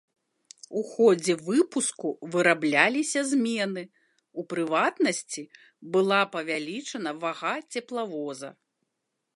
[0.79, 3.83] У ходзе выпуску вырабляліся змены,
[4.43, 5.43] у прыватнасці,
[5.97, 8.49] была павялічаная вага цеплавоза.